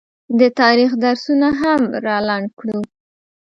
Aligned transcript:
د 0.39 0.41
تاریخ 0.59 0.91
درسونه 1.03 1.47
هم 1.61 1.81
رالنډ 2.05 2.47
کړو 2.59 2.79